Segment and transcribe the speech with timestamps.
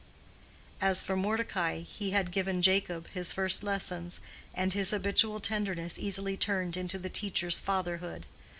[0.81, 4.19] As for Mordecai, he had given Jacob his first lessons,
[4.51, 8.25] and his habitual tenderness easily turned into the teacher's fatherhood.